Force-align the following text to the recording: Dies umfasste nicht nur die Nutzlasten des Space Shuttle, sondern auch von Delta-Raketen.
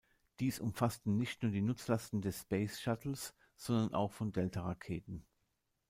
Dies 0.39 0.57
umfasste 0.57 1.11
nicht 1.11 1.43
nur 1.43 1.51
die 1.51 1.61
Nutzlasten 1.61 2.21
des 2.23 2.39
Space 2.41 2.79
Shuttle, 2.81 3.13
sondern 3.55 3.93
auch 3.93 4.11
von 4.11 4.31
Delta-Raketen. 4.31 5.27